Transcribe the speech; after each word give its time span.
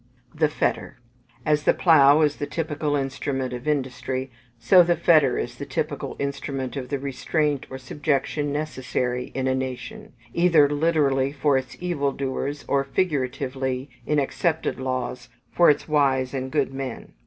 2. 0.33 0.39
THE 0.39 0.47
FETTER. 0.47 0.99
As 1.45 1.61
the 1.61 1.75
plough 1.75 2.21
is 2.21 2.37
the 2.37 2.47
typical 2.47 2.95
instrument 2.95 3.53
of 3.53 3.67
industry, 3.67 4.31
so 4.57 4.81
the 4.81 4.95
fetter 4.95 5.37
is 5.37 5.57
the 5.59 5.65
typical 5.67 6.15
instrument 6.17 6.75
of 6.75 6.89
the 6.89 6.97
restraint 6.97 7.67
or 7.69 7.77
subjection 7.77 8.51
necessary 8.51 9.25
in 9.35 9.45
a 9.45 9.53
nation 9.53 10.13
either 10.33 10.67
literally, 10.67 11.31
for 11.31 11.55
its 11.55 11.77
evil 11.79 12.11
doers, 12.13 12.65
or 12.67 12.83
figuratively, 12.83 13.91
in 14.07 14.17
accepted 14.17 14.79
laws, 14.79 15.29
for 15.51 15.69
its 15.69 15.87
wise 15.87 16.33
and 16.33 16.49
good 16.51 16.73
men. 16.73 17.13